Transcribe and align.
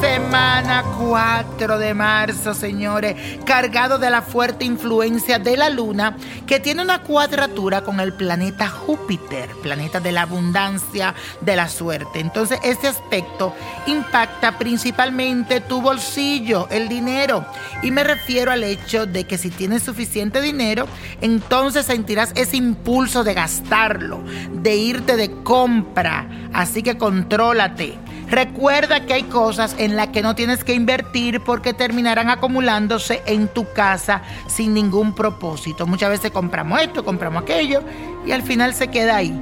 semana 0.00 0.84
4 0.98 1.78
de 1.78 1.94
marzo, 1.94 2.54
señores, 2.54 3.16
cargado 3.44 3.98
de 3.98 4.10
la 4.10 4.22
fuerte 4.22 4.64
influencia 4.64 5.38
de 5.38 5.56
la 5.56 5.70
luna 5.70 6.16
que 6.46 6.60
tiene 6.60 6.82
una 6.82 7.02
cuadratura 7.02 7.82
con 7.82 8.00
el 8.00 8.12
planeta 8.12 8.68
Júpiter, 8.68 9.48
planeta 9.62 10.00
de 10.00 10.12
la 10.12 10.22
abundancia, 10.22 11.14
de 11.40 11.56
la 11.56 11.68
suerte. 11.68 12.20
Entonces, 12.20 12.58
este 12.62 12.88
aspecto 12.88 13.54
impacta 13.86 14.58
principalmente 14.58 15.60
tu 15.60 15.80
bolsillo, 15.80 16.68
el 16.70 16.88
dinero. 16.88 17.46
Y 17.82 17.90
me 17.90 18.04
refiero 18.04 18.52
al 18.52 18.64
hecho 18.64 19.06
de 19.06 19.24
que 19.24 19.38
si 19.38 19.50
tienes 19.50 19.82
suficiente 19.82 20.40
dinero, 20.40 20.86
entonces 21.20 21.86
sentirás 21.86 22.32
ese 22.34 22.56
impulso 22.56 23.24
de 23.24 23.34
gastarlo, 23.34 24.22
de 24.52 24.76
irte 24.76 25.16
de 25.16 25.30
compra. 25.42 26.28
Así 26.52 26.82
que 26.82 26.98
contrólate. 26.98 28.03
Recuerda 28.34 29.06
que 29.06 29.14
hay 29.14 29.22
cosas 29.22 29.76
en 29.78 29.94
las 29.94 30.08
que 30.08 30.20
no 30.20 30.34
tienes 30.34 30.64
que 30.64 30.74
invertir 30.74 31.40
porque 31.42 31.72
terminarán 31.72 32.30
acumulándose 32.30 33.22
en 33.26 33.46
tu 33.46 33.72
casa 33.72 34.22
sin 34.48 34.74
ningún 34.74 35.14
propósito. 35.14 35.86
Muchas 35.86 36.10
veces 36.10 36.32
compramos 36.32 36.82
esto, 36.82 37.04
compramos 37.04 37.44
aquello 37.44 37.84
y 38.26 38.32
al 38.32 38.42
final 38.42 38.74
se 38.74 38.88
queda 38.88 39.14
ahí. 39.14 39.40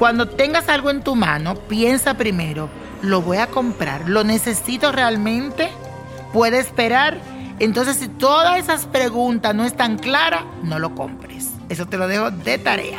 Cuando 0.00 0.28
tengas 0.28 0.68
algo 0.68 0.90
en 0.90 1.04
tu 1.04 1.14
mano, 1.14 1.54
piensa 1.54 2.14
primero, 2.14 2.68
¿lo 3.02 3.22
voy 3.22 3.36
a 3.36 3.46
comprar? 3.46 4.08
¿Lo 4.08 4.24
necesito 4.24 4.90
realmente? 4.90 5.68
¿Puede 6.32 6.58
esperar? 6.58 7.18
Entonces, 7.60 7.98
si 7.98 8.08
todas 8.08 8.58
esas 8.58 8.86
preguntas 8.86 9.54
no 9.54 9.64
están 9.64 9.96
claras, 9.96 10.42
no 10.64 10.80
lo 10.80 10.96
compres. 10.96 11.50
Eso 11.68 11.86
te 11.86 11.98
lo 11.98 12.08
dejo 12.08 12.32
de 12.32 12.58
tarea. 12.58 12.98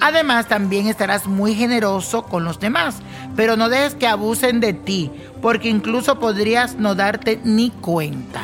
Además, 0.00 0.46
también 0.46 0.86
estarás 0.86 1.26
muy 1.26 1.54
generoso 1.54 2.22
con 2.22 2.44
los 2.44 2.60
demás, 2.60 2.96
pero 3.36 3.56
no 3.56 3.68
dejes 3.68 3.94
que 3.94 4.06
abusen 4.06 4.60
de 4.60 4.72
ti, 4.72 5.10
porque 5.42 5.68
incluso 5.68 6.18
podrías 6.18 6.76
no 6.76 6.94
darte 6.94 7.40
ni 7.44 7.70
cuenta. 7.70 8.42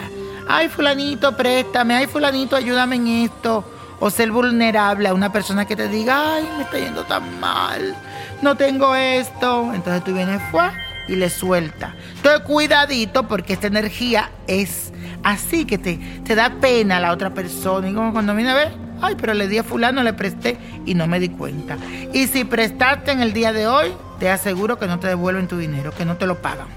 Ay, 0.49 0.69
fulanito, 0.69 1.37
préstame, 1.37 1.95
ay, 1.95 2.07
fulanito, 2.07 2.57
ayúdame 2.57 2.97
en 2.97 3.07
esto. 3.09 3.65
O 4.01 4.11
ser 4.11 4.33
vulnerable 4.33 5.09
a 5.09 5.15
una 5.15 5.31
persona 5.31 5.67
que 5.67 5.77
te 5.77 5.87
diga, 5.87 6.37
ay, 6.37 6.49
me 6.57 6.63
está 6.63 6.79
yendo 6.79 7.05
tan 7.05 7.39
mal, 7.39 7.95
no 8.41 8.57
tengo 8.57 8.95
esto. 8.95 9.73
Entonces 9.75 10.03
tú 10.03 10.15
vienes, 10.15 10.41
fue 10.51 10.71
y 11.07 11.17
le 11.17 11.29
suelta. 11.29 11.95
Entonces 12.17 12.43
cuidadito 12.43 13.29
porque 13.29 13.53
esta 13.53 13.67
energía 13.67 14.31
es 14.47 14.93
así 15.23 15.67
que 15.67 15.77
te, 15.77 15.99
te 16.25 16.35
da 16.35 16.51
pena 16.61 16.97
a 16.97 17.01
la 17.01 17.13
otra 17.13 17.31
persona. 17.35 17.91
Y 17.91 17.95
como 17.95 18.13
cuando 18.13 18.35
viene 18.35 18.51
a 18.51 18.55
ver, 18.55 18.73
ay, 19.03 19.17
pero 19.17 19.35
le 19.35 19.49
di 19.49 19.59
a 19.59 19.65
fulano, 19.65 20.03
le 20.03 20.13
presté 20.13 20.59
y 20.87 20.95
no 20.95 21.07
me 21.07 21.21
di 21.21 21.29
cuenta. 21.29 21.77
Y 22.13 22.27
si 22.27 22.45
prestaste 22.45 23.13
en 23.13 23.21
el 23.21 23.33
día 23.33 23.53
de 23.53 23.67
hoy, 23.67 23.93
te 24.19 24.31
aseguro 24.31 24.79
que 24.79 24.87
no 24.87 24.99
te 24.99 25.09
devuelven 25.09 25.49
tu 25.49 25.57
dinero, 25.57 25.93
que 25.93 26.05
no 26.05 26.17
te 26.17 26.27
lo 26.27 26.41
pagan. 26.41 26.69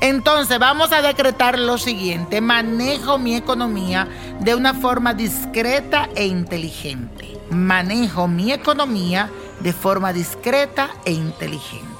Entonces 0.00 0.58
vamos 0.58 0.92
a 0.92 1.00
decretar 1.00 1.58
lo 1.58 1.78
siguiente, 1.78 2.40
manejo 2.40 3.18
mi 3.18 3.36
economía 3.36 4.08
de 4.40 4.54
una 4.54 4.74
forma 4.74 5.14
discreta 5.14 6.08
e 6.16 6.26
inteligente. 6.26 7.38
Manejo 7.50 8.26
mi 8.26 8.52
economía 8.52 9.30
de 9.60 9.72
forma 9.72 10.12
discreta 10.12 10.90
e 11.04 11.12
inteligente. 11.12 11.92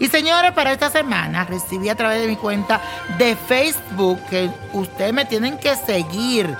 Y 0.00 0.08
señores, 0.08 0.52
para 0.52 0.72
esta 0.72 0.90
semana 0.90 1.44
recibí 1.44 1.88
a 1.88 1.94
través 1.94 2.20
de 2.20 2.28
mi 2.28 2.36
cuenta 2.36 2.80
de 3.18 3.34
Facebook 3.34 4.18
que 4.28 4.50
ustedes 4.72 5.12
me 5.12 5.24
tienen 5.24 5.58
que 5.58 5.74
seguir 5.74 6.54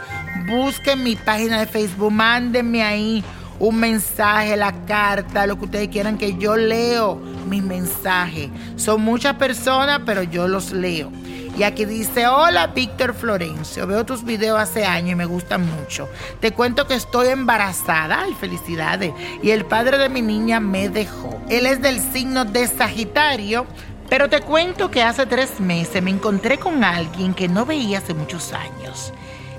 busquen 0.46 1.02
mi 1.02 1.16
página 1.16 1.60
de 1.60 1.66
Facebook, 1.66 2.12
mándenme 2.12 2.82
ahí 2.82 3.24
un 3.58 3.76
mensaje, 3.76 4.56
la 4.56 4.72
carta, 4.86 5.46
lo 5.46 5.58
que 5.58 5.64
ustedes 5.64 5.88
quieran 5.88 6.16
que 6.16 6.36
yo 6.36 6.56
leo 6.56 7.16
mis 7.48 7.62
mensajes. 7.62 8.50
Son 8.76 9.00
muchas 9.00 9.34
personas, 9.34 10.02
pero 10.06 10.22
yo 10.22 10.46
los 10.46 10.72
leo. 10.72 11.10
Y 11.56 11.64
aquí 11.64 11.84
dice, 11.86 12.28
hola 12.28 12.68
Víctor 12.68 13.14
Florencio, 13.14 13.84
veo 13.88 14.06
tus 14.06 14.22
videos 14.22 14.60
hace 14.60 14.84
años 14.84 15.10
y 15.12 15.14
me 15.16 15.24
gustan 15.24 15.66
mucho. 15.66 16.08
Te 16.38 16.52
cuento 16.52 16.86
que 16.86 16.94
estoy 16.94 17.28
embarazada, 17.28 18.20
ay 18.22 18.34
felicidades, 18.34 19.12
y 19.42 19.50
el 19.50 19.64
padre 19.64 19.98
de 19.98 20.08
mi 20.08 20.22
niña 20.22 20.60
me 20.60 20.88
dejó. 20.88 21.42
Él 21.48 21.66
es 21.66 21.82
del 21.82 21.98
signo 21.98 22.44
de 22.44 22.68
Sagitario, 22.68 23.66
pero 24.08 24.28
te 24.28 24.40
cuento 24.40 24.88
que 24.92 25.02
hace 25.02 25.26
tres 25.26 25.58
meses 25.58 26.00
me 26.00 26.10
encontré 26.10 26.58
con 26.58 26.84
alguien 26.84 27.34
que 27.34 27.48
no 27.48 27.66
veía 27.66 27.98
hace 27.98 28.14
muchos 28.14 28.52
años. 28.52 29.12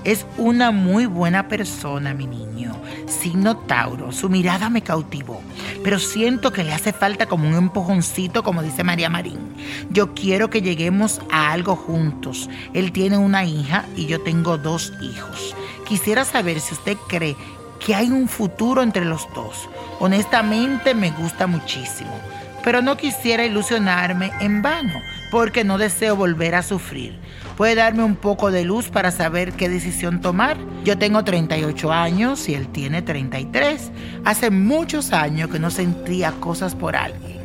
Es 0.04 0.26
una 0.38 0.72
muy 0.72 1.06
buena 1.06 1.48
persona, 1.48 2.14
mi 2.14 2.26
niño. 2.26 2.76
Signo 3.08 3.58
Tauro, 3.58 4.12
su 4.12 4.30
mirada 4.30 4.70
me 4.70 4.82
cautivó, 4.82 5.42
pero 5.84 6.00
siento 6.00 6.52
que 6.54 6.64
le 6.64 6.74
hace 6.74 6.94
falta 6.94 7.26
como 7.26 7.48
un 7.48 7.56
empujoncito, 7.56 8.44
como 8.44 8.64
dice 8.64 8.84
María 8.84 9.10
Marín. 9.10 9.56
Yo 9.90 10.14
quiero 10.14 10.50
que 10.50 10.62
lleguemos 10.62 11.20
a 11.32 11.52
algo 11.52 11.76
juntos. 11.76 12.50
Él 12.74 12.92
tiene 12.92 13.18
una 13.18 13.44
hija 13.44 13.86
y 13.96 14.06
yo 14.06 14.22
tengo 14.22 14.58
dos 14.58 14.94
hijos. 15.02 15.56
Quisiera 15.88 16.24
saber 16.24 16.60
si 16.60 16.76
usted 16.76 16.98
cree 17.08 17.36
que 17.86 17.96
hay 17.96 18.10
un 18.10 18.28
futuro 18.28 18.84
entre 18.84 19.06
los 19.06 19.28
dos. 19.34 19.70
Honestamente 20.00 20.94
me 20.94 21.12
gusta 21.12 21.48
muchísimo, 21.48 22.18
pero 22.64 22.82
no 22.82 22.98
quisiera 22.98 23.46
ilusionarme 23.46 24.32
en 24.40 24.62
vano 24.62 25.02
porque 25.32 25.64
no 25.64 25.78
deseo 25.78 26.16
volver 26.16 26.56
a 26.56 26.64
sufrir. 26.64 27.20
¿Puede 27.58 27.76
darme 27.76 28.04
un 28.04 28.16
poco 28.16 28.52
de 28.52 28.64
luz 28.64 28.90
para 28.90 29.12
saber 29.12 29.54
qué 29.54 29.68
decisión 29.68 30.22
tomar? 30.22 30.58
Yo 30.86 30.98
tengo 30.98 31.24
38 31.24 31.92
años 31.92 32.48
y 32.48 32.56
él 32.56 32.70
tiene 32.70 33.02
33. 33.02 33.92
Hace 34.24 34.50
muchos 34.50 35.12
años 35.12 35.50
que 35.50 35.60
no 35.60 35.70
sentía 35.70 36.32
cosas 36.40 36.74
por 36.74 36.96
alguien. 36.96 37.38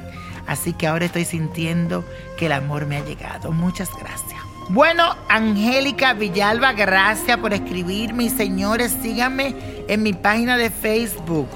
Así 0.46 0.72
que 0.72 0.86
ahora 0.86 1.06
estoy 1.06 1.24
sintiendo 1.24 2.04
que 2.38 2.46
el 2.46 2.52
amor 2.52 2.86
me 2.86 2.98
ha 2.98 3.04
llegado. 3.04 3.50
Muchas 3.50 3.90
gracias. 3.98 4.40
Bueno, 4.68 5.14
Angélica 5.28 6.14
Villalba, 6.14 6.72
gracias 6.72 7.36
por 7.38 7.52
escribirme. 7.52 8.30
Señores, 8.30 8.96
síganme 9.02 9.54
en 9.88 10.02
mi 10.02 10.12
página 10.12 10.56
de 10.56 10.70
Facebook. 10.70 11.48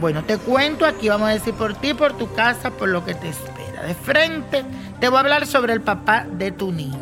Bueno, 0.00 0.22
te 0.22 0.38
cuento, 0.38 0.86
aquí 0.86 1.08
vamos 1.08 1.28
a 1.28 1.32
decir 1.32 1.54
por 1.54 1.74
ti, 1.74 1.92
por 1.92 2.16
tu 2.16 2.32
casa, 2.32 2.70
por 2.70 2.88
lo 2.88 3.04
que 3.04 3.14
te 3.14 3.28
espera. 3.28 3.82
De 3.82 3.94
frente, 3.94 4.64
te 5.00 5.08
voy 5.08 5.16
a 5.16 5.20
hablar 5.20 5.46
sobre 5.46 5.72
el 5.72 5.80
papá 5.80 6.24
de 6.30 6.52
tu 6.52 6.70
niño. 6.70 6.98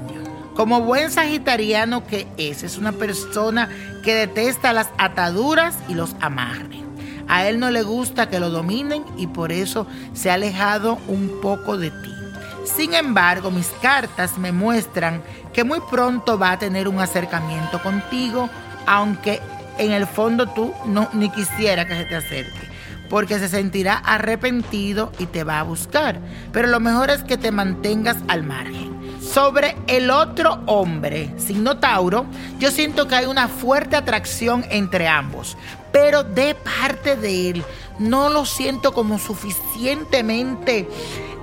Como 0.55 0.81
buen 0.81 1.11
sagitariano 1.11 2.07
que 2.07 2.27
es, 2.39 2.62
es 2.62 2.79
una 2.79 2.93
persona 2.93 3.69
que 4.03 4.15
detesta 4.15 4.73
las 4.73 4.89
ataduras 4.97 5.77
y 5.89 5.95
los 5.95 6.17
amarres. 6.21 6.81
A 7.29 7.47
él 7.47 7.61
no 7.61 7.71
le 7.71 7.83
gusta 7.83 8.31
que 8.31 8.41
lo 8.41 8.49
dominen 8.49 9.05
y 9.19 9.27
por 9.27 9.53
eso 9.53 9.87
se 10.15 10.31
ha 10.31 10.34
alejado 10.34 10.99
un 11.07 11.41
poco 11.43 11.77
de 11.77 11.91
ti. 11.91 12.15
Sin 12.65 12.95
embargo, 12.95 13.51
mis 13.51 13.69
cartas 13.83 14.39
me 14.39 14.53
muestran 14.53 15.23
que 15.53 15.65
muy 15.65 15.81
pronto 15.91 16.39
va 16.39 16.53
a 16.53 16.59
tener 16.59 16.89
un 16.89 17.01
acercamiento 17.01 17.83
contigo, 17.83 18.49
aunque 18.87 19.43
en 19.77 19.93
el 19.93 20.07
fondo 20.07 20.47
tú 20.47 20.73
no 20.87 21.11
ni 21.13 21.28
quisiera 21.28 21.87
que 21.87 21.95
se 21.95 22.05
te 22.07 22.17
acerque, 22.17 22.76
porque 23.09 23.39
se 23.39 23.49
sentirá 23.49 23.97
arrepentido 23.97 25.12
y 25.19 25.27
te 25.27 25.44
va 25.44 25.61
a 25.61 25.65
buscar. 25.65 26.21
Pero 26.53 26.69
lo 26.69 26.81
mejor 26.81 27.11
es 27.11 27.22
que 27.22 27.37
te 27.37 27.50
mantengas 27.50 28.17
al 28.28 28.43
margen. 28.43 28.97
Sobre 29.21 29.77
el 29.87 30.11
otro 30.11 30.61
hombre, 30.67 31.33
signo 31.37 31.78
Tauro, 31.78 32.27
yo 32.59 32.71
siento 32.71 33.09
que 33.09 33.16
hay 33.16 33.27
una 33.27 33.49
fuerte 33.49 33.97
atracción 33.97 34.65
entre 34.71 35.09
ambos, 35.09 35.56
pero 35.93 36.22
de 36.22 36.55
parte 36.55 37.16
de 37.16 37.50
él 37.50 37.65
no 37.99 38.28
lo 38.28 38.45
siento 38.47 38.93
como 38.93 39.19
suficientemente 39.19 40.89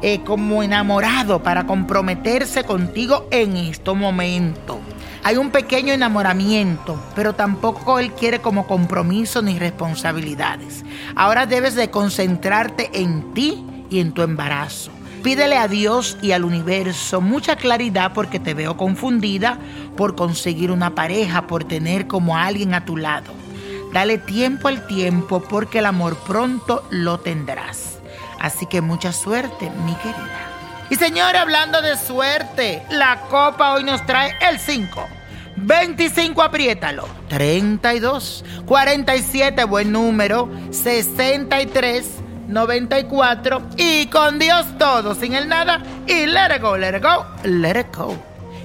eh, 0.02 0.22
como 0.26 0.64
enamorado 0.64 1.42
para 1.42 1.66
comprometerse 1.66 2.66
contigo 2.66 3.28
en 3.32 3.56
este 3.56 3.94
momento. 3.94 4.82
Hay 5.26 5.38
un 5.38 5.52
pequeño 5.52 5.94
enamoramiento, 5.94 7.02
pero 7.16 7.34
tampoco 7.34 7.98
él 8.00 8.12
quiere 8.12 8.42
como 8.42 8.68
compromiso 8.68 9.42
ni 9.42 9.58
responsabilidades. 9.58 10.84
Ahora 11.16 11.46
debes 11.46 11.76
de 11.76 11.90
concentrarte 11.90 12.90
en 12.94 13.34
ti 13.34 13.66
y 13.90 14.00
en 14.00 14.12
tu 14.12 14.22
embarazo. 14.22 14.92
Pídele 15.24 15.56
a 15.56 15.70
Dios 15.70 16.18
y 16.22 16.34
al 16.34 16.44
universo 16.44 17.22
mucha 17.22 17.56
claridad 17.56 18.12
porque 18.14 18.38
te 18.42 18.54
veo 18.54 18.76
confundida 18.76 19.60
por 19.96 20.16
conseguir 20.16 20.72
una 20.72 20.94
pareja, 20.94 21.48
por 21.48 21.64
tener 21.64 22.08
como 22.08 22.38
alguien 22.38 22.74
a 22.74 22.84
tu 22.84 22.98
lado. 22.98 23.32
Dale 23.94 24.18
tiempo 24.18 24.68
al 24.68 24.86
tiempo 24.88 25.42
porque 25.42 25.80
el 25.80 25.86
amor 25.86 26.18
pronto 26.28 26.84
lo 26.90 27.22
tendrás. 27.22 28.00
Así 28.42 28.66
que 28.66 28.82
mucha 28.82 29.14
suerte, 29.14 29.72
mi 29.86 29.96
querida. 29.96 30.53
Y 30.90 30.96
señores, 30.96 31.42
hablando 31.42 31.82
de 31.82 31.98
suerte, 31.98 32.84
la 32.90 33.22
copa 33.30 33.74
hoy 33.74 33.84
nos 33.84 34.06
trae 34.06 34.36
el 34.42 34.60
5. 34.60 35.08
25, 35.56 36.42
apriétalo. 36.42 37.08
32, 37.30 38.44
47, 38.66 39.64
buen 39.66 39.92
número. 39.92 40.50
63, 40.72 42.06
94 42.48 43.62
y 43.78 44.08
con 44.08 44.40
Dios 44.40 44.66
todo, 44.78 45.16
sin 45.16 45.34
el 45.34 45.48
nada 45.48 45.82
y 46.06 46.26
let 46.26 46.56
it 46.56 46.62
go, 46.62 46.78
let 46.78 46.98
it 46.98 47.04
go, 47.04 47.26
let 47.44 47.80
it 47.80 47.96
go. 47.96 48.16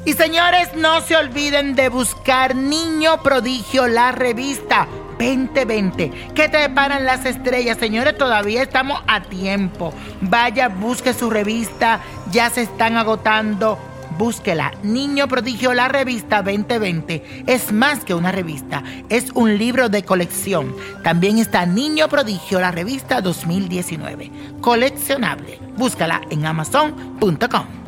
Y 0.05 0.15
señores, 0.15 0.75
no 0.75 1.01
se 1.01 1.17
olviden 1.17 1.75
de 1.75 1.89
buscar 1.89 2.55
Niño 2.55 3.23
Prodigio, 3.23 3.87
la 3.87 4.13
revista 4.13 4.89
2020. 5.19 6.11
Que 6.35 6.49
te 6.49 6.69
paran 6.71 7.05
las 7.05 7.25
estrellas, 7.27 7.79
señores, 7.79 8.17
todavía 8.17 8.63
estamos 8.63 9.03
a 9.07 9.23
tiempo. 9.23 9.93
Vaya, 10.21 10.69
busque 10.69 11.13
su 11.13 11.31
revista, 11.31 12.01
ya 12.31 12.51
se 12.51 12.63
están 12.63 12.97
agotando. 12.97 13.79
búsquela. 14.17 14.73
Niño 14.83 15.29
Prodigio, 15.29 15.75
la 15.75 15.87
revista 15.89 16.43
2020. 16.43 17.45
Es 17.47 17.73
más 17.73 18.05
que 18.05 18.15
una 18.15 18.33
revista, 18.33 18.83
es 19.09 19.31
un 19.35 19.57
libro 19.59 19.89
de 19.89 20.03
colección. 20.03 20.75
También 21.05 21.39
está 21.39 21.67
Niño 21.67 22.09
Prodigio, 22.09 22.59
la 22.59 22.73
revista 22.73 23.21
2019. 23.21 24.33
Coleccionable. 24.61 25.61
Búscala 25.77 26.21
en 26.31 26.47
amazon.com. 26.47 27.88